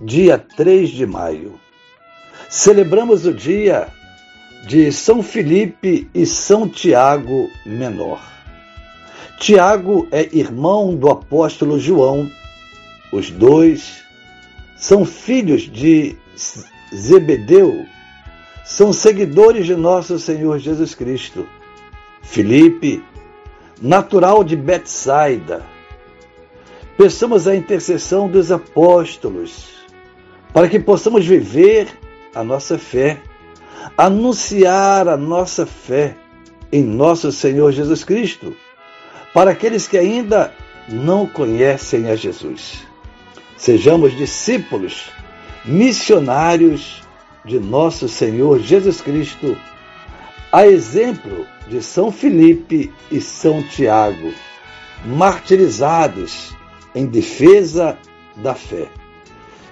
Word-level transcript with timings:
dia 0.00 0.38
3 0.38 0.90
de 0.90 1.06
maio. 1.06 1.58
Celebramos 2.48 3.24
o 3.26 3.32
dia 3.32 3.88
de 4.66 4.92
São 4.92 5.22
Felipe 5.22 6.08
e 6.14 6.26
São 6.26 6.68
Tiago 6.68 7.48
Menor. 7.64 8.20
Tiago 9.38 10.06
é 10.10 10.28
irmão 10.36 10.94
do 10.94 11.10
apóstolo 11.10 11.78
João. 11.78 12.30
Os 13.12 13.30
dois 13.30 14.02
são 14.76 15.04
filhos 15.04 15.62
de 15.62 16.16
Zebedeu, 16.94 17.86
são 18.64 18.92
seguidores 18.92 19.66
de 19.66 19.74
nosso 19.74 20.18
Senhor 20.18 20.58
Jesus 20.58 20.94
Cristo. 20.94 21.46
Felipe, 22.22 23.02
natural 23.80 24.42
de 24.44 24.56
Betsaida. 24.56 25.64
Peçamos 26.98 27.46
a 27.46 27.54
intercessão 27.54 28.28
dos 28.28 28.50
apóstolos 28.50 29.75
para 30.56 30.70
que 30.70 30.80
possamos 30.80 31.26
viver 31.26 31.86
a 32.34 32.42
nossa 32.42 32.78
fé, 32.78 33.20
anunciar 33.94 35.06
a 35.06 35.14
nossa 35.14 35.66
fé 35.66 36.16
em 36.72 36.82
nosso 36.82 37.30
Senhor 37.30 37.72
Jesus 37.72 38.02
Cristo, 38.02 38.56
para 39.34 39.50
aqueles 39.50 39.86
que 39.86 39.98
ainda 39.98 40.54
não 40.88 41.26
conhecem 41.26 42.08
a 42.08 42.16
Jesus. 42.16 42.86
Sejamos 43.54 44.16
discípulos, 44.16 45.10
missionários 45.62 47.02
de 47.44 47.60
nosso 47.60 48.08
Senhor 48.08 48.58
Jesus 48.58 49.02
Cristo, 49.02 49.58
a 50.50 50.66
exemplo 50.66 51.46
de 51.68 51.82
São 51.82 52.10
Felipe 52.10 52.90
e 53.10 53.20
São 53.20 53.62
Tiago, 53.62 54.32
martirizados 55.04 56.56
em 56.94 57.04
defesa 57.04 57.98
da 58.36 58.54
fé 58.54 58.88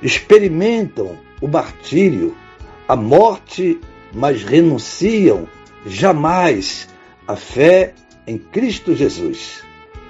experimentam 0.04 1.18
o 1.40 1.48
martírio, 1.48 2.36
a 2.86 2.94
morte, 2.94 3.80
mas 4.12 4.44
renunciam 4.44 5.48
jamais 5.86 6.86
à 7.26 7.34
fé 7.34 7.94
em 8.26 8.36
Cristo 8.36 8.94
Jesus. 8.94 9.62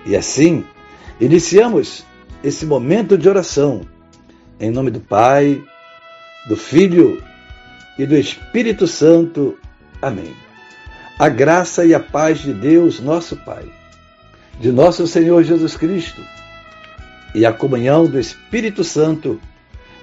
E 0.04 0.16
assim, 0.16 0.64
iniciamos 1.20 2.04
esse 2.42 2.66
momento 2.66 3.16
de 3.16 3.28
oração 3.28 3.82
em 4.58 4.70
nome 4.70 4.90
do 4.90 5.00
Pai, 5.00 5.62
do 6.48 6.56
Filho 6.56 7.22
e 7.98 8.04
do 8.04 8.16
Espírito 8.16 8.86
Santo. 8.86 9.56
Amém. 10.02 10.34
A 11.18 11.28
graça 11.28 11.84
e 11.84 11.94
a 11.94 12.00
paz 12.00 12.40
de 12.40 12.52
Deus, 12.52 13.00
nosso 13.00 13.36
Pai, 13.36 13.64
de 14.60 14.72
nosso 14.72 15.06
Senhor 15.06 15.44
Jesus 15.44 15.76
Cristo 15.76 16.20
e 17.34 17.46
a 17.46 17.52
comunhão 17.52 18.06
do 18.06 18.18
Espírito 18.18 18.82
Santo 18.82 19.40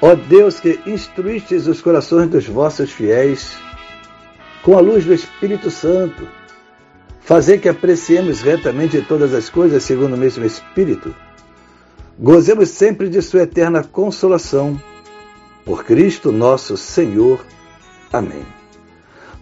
Ó 0.00 0.14
Deus 0.14 0.60
que 0.60 0.78
instruístes 0.86 1.66
os 1.66 1.80
corações 1.80 2.30
dos 2.30 2.46
vossos 2.46 2.92
fiéis 2.92 3.56
com 4.62 4.78
a 4.78 4.80
luz 4.80 5.04
do 5.04 5.12
Espírito 5.12 5.70
Santo, 5.70 6.28
fazer 7.20 7.58
que 7.58 7.68
apreciemos 7.68 8.40
retamente 8.40 9.00
todas 9.02 9.34
as 9.34 9.48
coisas 9.48 9.82
segundo 9.82 10.14
o 10.14 10.18
mesmo 10.18 10.44
Espírito, 10.44 11.14
gozemos 12.16 12.68
sempre 12.68 13.08
de 13.08 13.20
Sua 13.20 13.42
eterna 13.42 13.82
consolação. 13.82 14.80
Por 15.64 15.84
Cristo 15.84 16.30
nosso 16.30 16.76
Senhor. 16.76 17.44
Amém. 18.12 18.46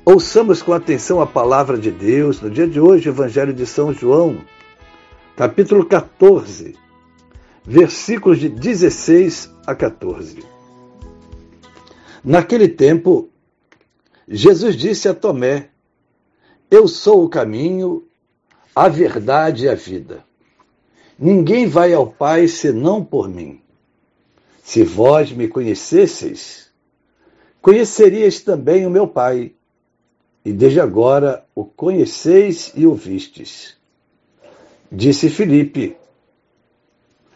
Ouçamos 0.05 0.63
com 0.63 0.73
atenção 0.73 1.21
a 1.21 1.27
palavra 1.27 1.77
de 1.77 1.91
Deus 1.91 2.41
no 2.41 2.51
dia 2.51 2.67
de 2.67 2.81
hoje, 2.81 3.09
Evangelho 3.09 3.53
de 3.53 3.67
São 3.67 3.93
João, 3.93 4.39
capítulo 5.37 5.85
14 5.85 6.86
versículos 7.67 8.39
de 8.39 8.49
16 8.49 9.53
a 9.67 9.75
14. 9.75 10.45
Naquele 12.23 12.69
tempo, 12.69 13.29
Jesus 14.29 14.77
disse 14.77 15.09
a 15.09 15.15
Tomé: 15.15 15.71
Eu 16.71 16.87
sou 16.87 17.25
o 17.25 17.29
caminho, 17.29 18.07
a 18.75 18.89
verdade 18.89 19.65
e 19.65 19.69
a 19.69 19.75
vida. 19.75 20.25
Ninguém 21.19 21.67
vai 21.67 21.93
ao 21.93 22.07
Pai 22.07 22.47
senão 22.47 23.05
por 23.05 23.29
mim. 23.29 23.61
Se 24.63 24.83
vós 24.83 25.33
me 25.33 25.49
conhecesseis, 25.49 26.71
conheceríeis 27.61 28.41
também 28.41 28.87
o 28.87 28.91
meu 28.91 29.09
Pai, 29.09 29.53
e 30.45 30.53
desde 30.53 30.81
agora 30.81 31.45
o 31.55 31.65
conheceis 31.65 32.73
e 32.77 32.87
o 32.87 32.95
vistes. 32.95 33.77
Disse 34.91 35.29
Filipe: 35.29 35.97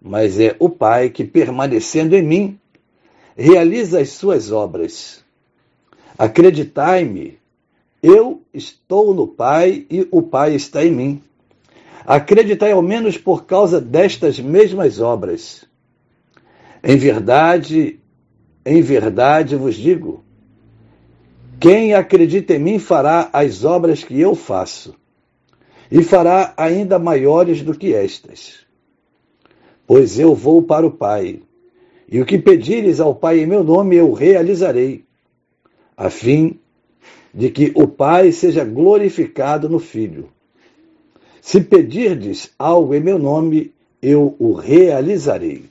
mas 0.00 0.38
é 0.38 0.54
o 0.58 0.68
Pai 0.68 1.10
que, 1.10 1.24
permanecendo 1.24 2.14
em 2.14 2.22
mim, 2.22 2.58
realiza 3.36 4.00
as 4.00 4.10
suas 4.10 4.50
obras. 4.50 5.24
Acreditai-me, 6.18 7.38
eu 8.02 8.42
estou 8.52 9.14
no 9.14 9.26
Pai 9.26 9.86
e 9.90 10.06
o 10.10 10.22
Pai 10.22 10.54
está 10.54 10.84
em 10.84 10.92
mim. 10.92 11.22
Acreditai 12.06 12.72
ao 12.72 12.82
menos 12.82 13.18
por 13.18 13.44
causa 13.44 13.80
destas 13.80 14.38
mesmas 14.38 15.00
obras. 15.00 15.64
Em 16.82 16.96
verdade, 16.96 17.98
em 18.64 18.80
verdade 18.80 19.56
vos 19.56 19.74
digo: 19.74 20.22
quem 21.58 21.94
acredita 21.94 22.54
em 22.54 22.60
mim 22.60 22.78
fará 22.78 23.28
as 23.32 23.64
obras 23.64 24.04
que 24.04 24.20
eu 24.20 24.36
faço, 24.36 24.94
e 25.90 26.02
fará 26.04 26.54
ainda 26.56 26.98
maiores 26.98 27.62
do 27.62 27.74
que 27.76 27.92
estas 27.92 28.65
pois 29.86 30.18
eu 30.18 30.34
vou 30.34 30.62
para 30.62 30.86
o 30.86 30.90
Pai. 30.90 31.40
E 32.08 32.20
o 32.20 32.26
que 32.26 32.38
pedires 32.38 33.00
ao 33.00 33.14
Pai 33.14 33.40
em 33.40 33.46
meu 33.46 33.64
nome 33.64 33.96
eu 33.96 34.12
realizarei, 34.12 35.04
a 35.96 36.10
fim 36.10 36.58
de 37.32 37.50
que 37.50 37.72
o 37.74 37.86
Pai 37.86 38.32
seja 38.32 38.64
glorificado 38.64 39.68
no 39.68 39.78
Filho. 39.78 40.28
Se 41.40 41.60
pedirdes 41.60 42.50
algo 42.58 42.94
em 42.94 43.00
meu 43.00 43.18
nome, 43.18 43.72
eu 44.00 44.34
o 44.38 44.52
realizarei. 44.52 45.64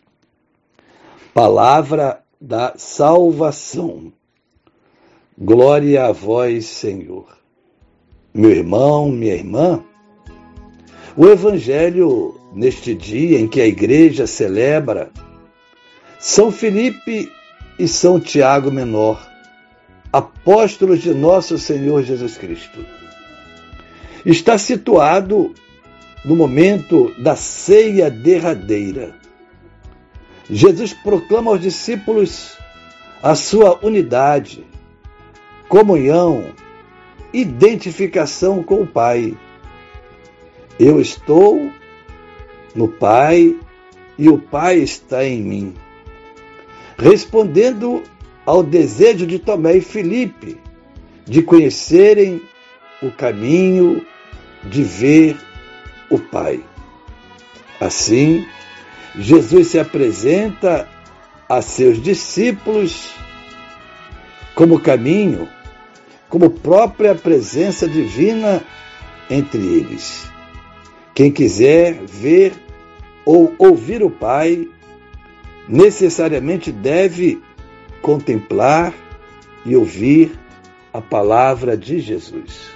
Palavra 1.33 2.21
da 2.39 2.73
salvação. 2.77 4.13
Glória 5.37 6.05
a 6.05 6.11
vós, 6.11 6.65
Senhor. 6.65 7.37
Meu 8.33 8.51
irmão, 8.51 9.09
minha 9.09 9.33
irmã, 9.33 9.83
o 11.17 11.25
Evangelho, 11.27 12.39
neste 12.55 12.95
dia 12.95 13.37
em 13.37 13.47
que 13.47 13.59
a 13.59 13.67
igreja 13.67 14.25
celebra 14.25 15.11
São 16.17 16.49
Felipe 16.49 17.29
e 17.77 17.85
São 17.85 18.17
Tiago 18.17 18.71
Menor, 18.71 19.21
apóstolos 20.11 21.01
de 21.01 21.13
nosso 21.13 21.57
Senhor 21.57 22.01
Jesus 22.03 22.37
Cristo. 22.37 22.85
Está 24.25 24.57
situado 24.57 25.53
no 26.23 26.35
momento 26.35 27.13
da 27.19 27.35
ceia 27.35 28.09
derradeira. 28.09 29.13
Jesus 30.49 30.93
proclama 30.93 31.51
aos 31.51 31.59
discípulos 31.59 32.57
a 33.21 33.35
sua 33.35 33.85
unidade, 33.85 34.65
comunhão, 35.67 36.53
identificação 37.33 38.63
com 38.63 38.81
o 38.81 38.87
Pai. 38.87 39.35
Eu 40.79 41.01
estou 41.01 41.69
no 42.75 42.87
Pai 42.87 43.55
e 44.17 44.29
o 44.29 44.37
Pai 44.37 44.77
está 44.77 45.23
em 45.25 45.41
mim. 45.41 45.73
Respondendo 46.97 48.03
ao 48.45 48.61
desejo 48.61 49.25
de 49.25 49.39
Tomé 49.39 49.77
e 49.77 49.81
Filipe 49.81 50.57
de 51.25 51.41
conhecerem 51.41 52.41
o 53.01 53.11
caminho, 53.11 54.05
de 54.63 54.83
ver 54.83 55.37
o 56.09 56.19
Pai. 56.19 56.63
Assim, 57.79 58.45
Jesus 59.17 59.67
se 59.67 59.79
apresenta 59.79 60.87
a 61.47 61.61
seus 61.61 62.01
discípulos 62.01 63.13
como 64.53 64.79
caminho, 64.79 65.47
como 66.29 66.49
própria 66.49 67.13
presença 67.13 67.87
divina 67.87 68.63
entre 69.29 69.59
eles. 69.59 70.29
Quem 71.13 71.31
quiser 71.31 72.01
ver 72.05 72.53
ou 73.25 73.53
ouvir 73.57 74.03
o 74.03 74.09
Pai, 74.09 74.67
necessariamente 75.67 76.71
deve 76.71 77.41
contemplar 78.01 78.93
e 79.65 79.75
ouvir 79.75 80.37
a 80.93 81.01
palavra 81.01 81.75
de 81.75 81.99
Jesus. 81.99 82.69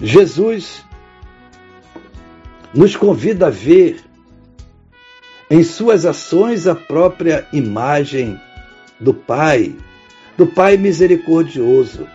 Jesus 0.00 0.84
nos 2.74 2.94
convida 2.94 3.46
a 3.46 3.50
ver 3.50 4.00
em 5.50 5.62
suas 5.62 6.04
ações 6.04 6.66
a 6.66 6.74
própria 6.74 7.46
imagem 7.52 8.38
do 9.00 9.14
Pai, 9.14 9.74
do 10.36 10.46
Pai 10.46 10.76
misericordioso. 10.76 12.06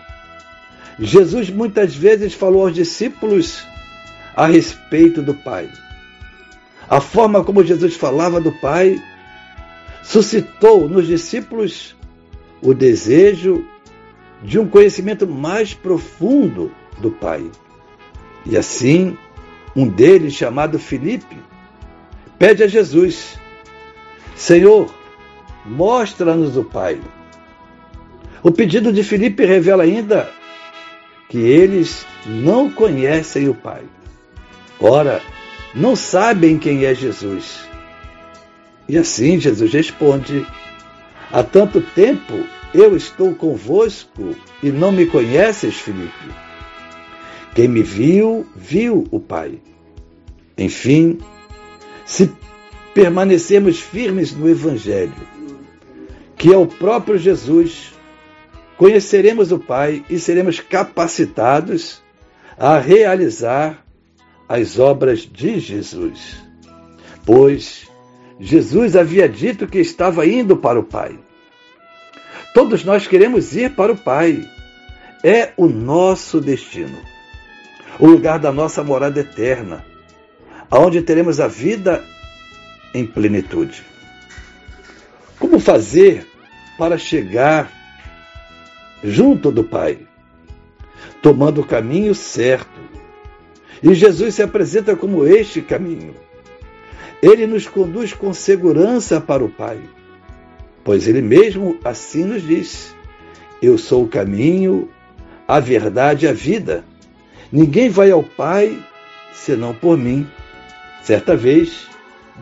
Jesus 1.00 1.50
muitas 1.50 1.96
vezes 1.96 2.34
falou 2.34 2.68
aos 2.68 2.76
discípulos 2.76 3.66
a 4.36 4.46
respeito 4.46 5.22
do 5.22 5.34
Pai. 5.34 5.70
A 6.90 7.00
forma 7.00 7.44
como 7.44 7.64
Jesus 7.64 7.96
falava 7.96 8.42
do 8.42 8.52
Pai 8.52 9.00
suscitou 10.02 10.90
nos 10.90 11.06
discípulos 11.06 11.96
o 12.62 12.74
desejo 12.74 13.64
de 14.42 14.58
um 14.58 14.68
conhecimento 14.68 15.28
mais 15.28 15.74
profundo 15.74 16.72
do 16.98 17.12
Pai. 17.12 17.46
E 18.44 18.58
assim, 18.58 19.16
um 19.76 19.88
deles, 19.88 20.34
chamado 20.34 20.80
Filipe, 20.80 21.38
pede 22.40 22.64
a 22.64 22.68
Jesus: 22.68 23.38
Senhor, 24.36 24.92
mostra-nos 25.66 26.58
o 26.58 26.64
Pai. 26.64 27.00
O 28.42 28.52
pedido 28.52 28.92
de 28.92 29.04
Filipe 29.04 29.46
revela 29.46 29.84
ainda 29.84 30.32
que 31.28 31.38
eles 31.38 32.04
não 32.26 32.72
conhecem 32.72 33.48
o 33.48 33.54
Pai. 33.54 33.84
Ora, 34.80 35.22
não 35.74 35.96
sabem 35.96 36.58
quem 36.58 36.86
é 36.86 36.94
Jesus. 36.94 37.68
E 38.88 38.98
assim 38.98 39.40
Jesus 39.40 39.72
responde: 39.72 40.46
Há 41.32 41.44
tanto 41.44 41.82
tempo 41.82 42.34
eu 42.74 42.96
estou 42.96 43.34
convosco 43.36 44.36
e 44.62 44.72
não 44.72 44.92
me 44.92 45.06
conheces, 45.06 45.76
Filipe. 45.76 46.34
Quem 47.54 47.68
me 47.68 47.84
viu, 47.84 48.46
viu 48.56 49.08
o 49.12 49.20
Pai. 49.20 49.60
Enfim, 50.58 51.20
se 52.06 52.32
permanecermos 52.94 53.80
firmes 53.80 54.34
no 54.34 54.50
Evangelho, 54.50 55.14
que 56.36 56.54
é 56.54 56.58
o 56.58 56.68
próprio 56.68 57.18
Jesus, 57.18 57.94
conheceremos 58.78 59.52
o 59.52 59.60
Pai 59.60 60.04
e 60.10 60.20
seremos 60.20 60.60
capacitados 60.60 62.02
a 62.58 62.78
realizar 62.78 63.86
as 64.50 64.80
obras 64.80 65.20
de 65.20 65.60
Jesus. 65.60 66.44
Pois 67.26 67.88
Jesus 68.40 68.96
havia 68.96 69.30
dito 69.30 69.68
que 69.68 69.80
estava 69.80 70.26
indo 70.26 70.58
para 70.58 70.80
o 70.80 70.84
Pai. 70.84 71.18
Todos 72.54 72.84
nós 72.84 73.08
queremos 73.08 73.56
ir 73.56 73.76
para 73.76 73.94
o 73.94 73.98
Pai. 73.98 74.44
É 75.24 75.54
o 75.56 75.68
nosso 75.68 76.42
destino 76.42 76.98
o 78.00 78.08
lugar 78.08 78.40
da 78.40 78.52
nossa 78.52 78.82
morada 78.82 79.20
eterna, 79.20 79.86
aonde 80.72 81.02
teremos 81.02 81.42
a 81.42 81.48
vida 81.48 82.04
em 82.94 83.06
plenitude. 83.06 83.84
Como 85.38 85.60
fazer 85.60 86.26
para 86.78 86.98
chegar 86.98 87.70
junto 89.04 89.52
do 89.52 89.64
Pai? 89.64 90.00
Tomando 91.22 91.60
o 91.62 91.66
caminho 91.66 92.16
certo. 92.16 92.79
E 93.82 93.94
Jesus 93.94 94.36
se 94.36 94.44
apresenta 94.44 94.96
como 94.96 95.26
este 95.26 95.62
caminho. 95.62 96.14
Ele 97.22 97.46
nos 97.46 97.68
conduz 97.68 98.14
com 98.14 98.34
segurança 98.34 99.20
para 99.20 99.44
o 99.44 99.50
Pai, 99.50 99.80
pois 100.84 101.08
ele 101.08 101.22
mesmo 101.22 101.78
assim 101.84 102.24
nos 102.24 102.42
diz: 102.42 102.96
Eu 103.62 103.78
sou 103.78 104.04
o 104.04 104.08
caminho, 104.08 104.90
a 105.48 105.60
verdade 105.60 106.26
e 106.26 106.30
a 106.30 106.34
vida. 106.34 106.84
Ninguém 107.52 107.90
vai 107.90 108.12
ao 108.12 108.24
Pai 108.24 108.78
senão 109.34 109.74
por 109.74 109.98
mim. 109.98 110.28
Certa 111.02 111.36
vez, 111.36 111.88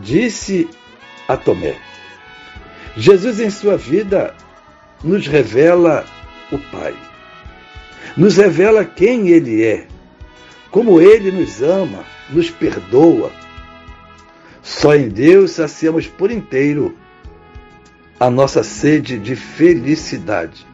disse 0.01 0.67
a 1.27 1.37
Tomé. 1.37 1.75
Jesus, 2.95 3.39
em 3.39 3.49
sua 3.49 3.77
vida, 3.77 4.33
nos 5.03 5.27
revela 5.27 6.05
o 6.51 6.57
Pai. 6.57 6.95
Nos 8.15 8.37
revela 8.37 8.83
quem 8.83 9.29
Ele 9.29 9.63
é, 9.63 9.87
como 10.71 11.01
Ele 11.01 11.31
nos 11.31 11.61
ama, 11.61 12.03
nos 12.29 12.49
perdoa. 12.49 13.31
Só 14.61 14.95
em 14.95 15.07
Deus 15.07 15.51
saciamos 15.51 16.07
por 16.07 16.29
inteiro 16.29 16.97
a 18.19 18.29
nossa 18.29 18.63
sede 18.63 19.17
de 19.17 19.35
felicidade. 19.35 20.65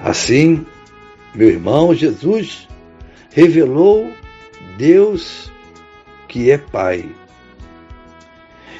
Assim, 0.00 0.64
meu 1.34 1.48
irmão, 1.48 1.94
Jesus 1.94 2.68
revelou 3.30 4.12
Deus 4.76 5.50
que 6.28 6.50
é 6.50 6.58
Pai. 6.58 7.08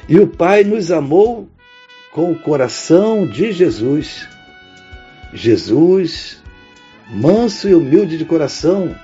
E 0.07 0.17
o 0.19 0.27
Pai 0.27 0.63
nos 0.63 0.91
amou 0.91 1.49
com 2.11 2.31
o 2.31 2.39
coração 2.39 3.27
de 3.27 3.51
Jesus. 3.51 4.27
Jesus, 5.33 6.41
manso 7.09 7.69
e 7.69 7.75
humilde 7.75 8.17
de 8.17 8.25
coração, 8.25 8.95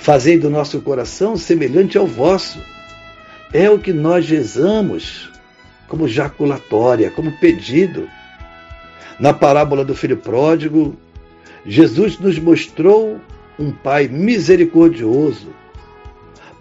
fazendo 0.00 0.46
o 0.46 0.50
nosso 0.50 0.80
coração 0.80 1.36
semelhante 1.36 1.98
ao 1.98 2.06
vosso. 2.06 2.58
É 3.52 3.68
o 3.68 3.78
que 3.78 3.92
nós 3.92 4.28
rezamos 4.28 5.30
como 5.86 6.08
jaculatória, 6.08 7.10
como 7.10 7.38
pedido. 7.38 8.08
Na 9.18 9.34
parábola 9.34 9.84
do 9.84 9.94
filho 9.94 10.16
pródigo, 10.16 10.96
Jesus 11.66 12.18
nos 12.18 12.38
mostrou 12.38 13.20
um 13.58 13.70
pai 13.70 14.08
misericordioso, 14.08 15.48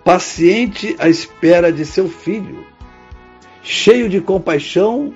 paciente 0.03 0.93
à 0.99 1.07
espera 1.07 1.71
de 1.71 1.85
seu 1.85 2.09
filho, 2.09 2.65
cheio 3.63 4.09
de 4.09 4.19
compaixão 4.19 5.13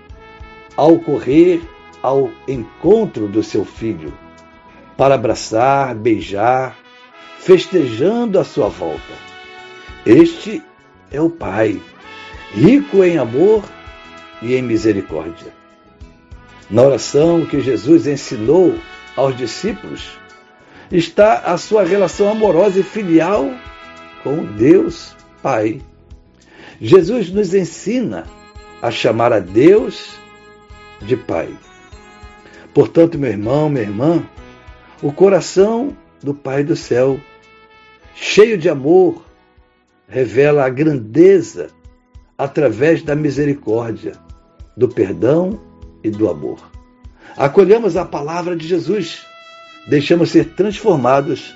ao 0.78 0.98
correr 0.98 1.62
ao 2.02 2.32
encontro 2.48 3.28
do 3.28 3.44
seu 3.44 3.66
filho, 3.66 4.14
para 4.96 5.16
abraçar, 5.16 5.94
beijar, 5.94 6.83
festejando 7.44 8.40
a 8.40 8.44
sua 8.44 8.70
volta. 8.70 9.14
Este 10.06 10.64
é 11.12 11.20
o 11.20 11.30
Pai, 11.30 11.82
rico 12.54 13.04
em 13.04 13.18
amor 13.18 13.64
e 14.42 14.56
em 14.56 14.62
misericórdia. 14.62 15.54
Na 16.70 16.84
oração 16.84 17.46
que 17.46 17.60
Jesus 17.60 18.08
ensinou 18.08 18.76
aos 19.16 19.36
discípulos, 19.36 20.18
está 20.90 21.40
a 21.40 21.58
sua 21.58 21.84
relação 21.84 22.30
amorosa 22.30 22.80
e 22.80 22.84
filial 22.84 23.52
com 24.24 24.46
Deus 24.46 25.14
Pai. 25.42 25.82
Jesus 26.80 27.30
nos 27.30 27.54
ensina 27.54 28.26
a 28.82 28.90
chamar 28.90 29.34
a 29.34 29.40
Deus 29.40 30.18
de 31.02 31.18
Pai. 31.18 31.50
Portanto, 32.74 33.20
meu 33.20 33.30
irmão, 33.30 33.70
minha 33.70 33.84
irmã, 33.84 34.24
o 35.02 35.12
coração 35.12 35.96
do 36.22 36.34
Pai 36.34 36.64
do 36.64 36.76
céu, 36.76 37.20
cheio 38.16 38.58
de 38.58 38.70
amor, 38.70 39.24
revela 40.08 40.66
a 40.66 40.70
grandeza 40.70 41.70
através 42.38 43.02
da 43.02 43.16
misericórdia, 43.16 44.14
do 44.76 44.88
perdão 44.88 45.60
e 46.04 46.10
do 46.10 46.30
amor. 46.30 46.60
acolhamos 47.38 47.96
a 47.98 48.06
palavra 48.06 48.56
de 48.56 48.68
Jesus, 48.68 49.26
deixamos 49.88 50.32
ser 50.32 50.54
transformados 50.54 51.54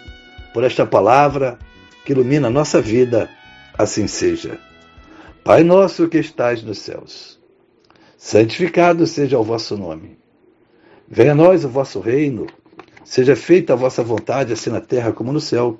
por 0.53 0.63
esta 0.63 0.85
palavra 0.85 1.59
que 2.03 2.13
ilumina 2.13 2.47
a 2.47 2.51
nossa 2.51 2.81
vida, 2.81 3.29
assim 3.77 4.07
seja. 4.07 4.59
Pai 5.43 5.63
nosso 5.63 6.07
que 6.07 6.17
estais 6.17 6.63
nos 6.63 6.79
céus, 6.79 7.39
santificado 8.17 9.05
seja 9.05 9.37
o 9.37 9.43
vosso 9.43 9.77
nome. 9.77 10.17
Venha 11.07 11.31
a 11.31 11.35
nós 11.35 11.63
o 11.63 11.69
vosso 11.69 11.99
reino, 11.99 12.47
seja 13.05 13.35
feita 13.35 13.73
a 13.73 13.75
vossa 13.75 14.03
vontade, 14.03 14.51
assim 14.51 14.69
na 14.69 14.81
terra 14.81 15.13
como 15.13 15.31
no 15.31 15.39
céu. 15.39 15.79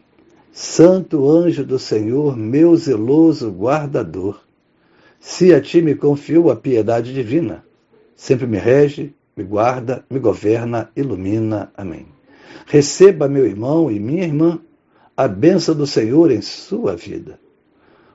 Santo 0.51 1.29
anjo 1.29 1.63
do 1.63 1.79
Senhor, 1.79 2.35
meu 2.35 2.75
zeloso 2.75 3.49
guardador, 3.49 4.41
se 5.19 5.53
a 5.53 5.61
ti 5.61 5.81
me 5.81 5.95
confio 5.95 6.49
a 6.49 6.55
piedade 6.55 7.13
divina, 7.13 7.63
sempre 8.15 8.45
me 8.45 8.57
rege, 8.57 9.13
me 9.35 9.43
guarda, 9.43 10.03
me 10.09 10.19
governa, 10.19 10.89
ilumina. 10.95 11.71
Amém. 11.75 12.07
Receba, 12.65 13.29
meu 13.29 13.45
irmão 13.45 13.89
e 13.89 13.99
minha 13.99 14.23
irmã, 14.23 14.59
a 15.15 15.27
bênção 15.27 15.73
do 15.73 15.87
Senhor 15.87 16.31
em 16.31 16.41
sua 16.41 16.95
vida. 16.95 17.39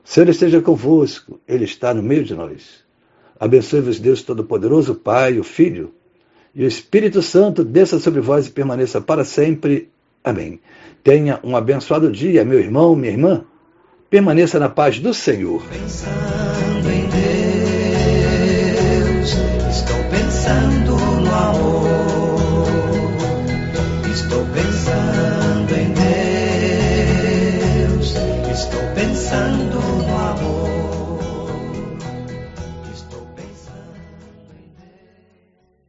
O 0.05 0.09
Senhor 0.09 0.29
esteja 0.29 0.61
convosco, 0.61 1.41
Ele 1.49 1.65
está 1.65 1.95
no 1.95 2.03
meio 2.03 2.25
de 2.25 2.35
nós. 2.35 2.85
Abençoe-vos, 3.41 3.99
Deus 3.99 4.23
Todo-Poderoso, 4.23 4.95
Pai, 4.95 5.39
o 5.39 5.45
Filho 5.45 5.93
e 6.55 6.65
o 6.65 6.67
Espírito 6.67 7.21
Santo, 7.23 7.65
desça 7.65 7.99
sobre 7.99 8.21
vós 8.21 8.47
e 8.47 8.51
permaneça 8.51 9.01
para 9.01 9.25
sempre. 9.25 9.91
Amém. 10.27 10.59
Tenha 11.05 11.39
um 11.45 11.57
abençoado 11.57 12.11
dia, 12.11 12.45
meu 12.45 12.59
irmão, 12.59 12.97
minha 12.97 13.13
irmã. 13.13 13.45
Permaneça 14.11 14.59
na 14.59 14.69
paz 14.69 14.99
do 14.99 15.15
Senhor. 15.15 15.63
Pensando 15.69 16.91
em 16.91 17.07
Deus, 17.07 17.46